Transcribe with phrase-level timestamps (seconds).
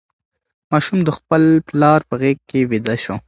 [0.71, 3.15] ماشوم د خپل پلار په غېږ کې ویده شو.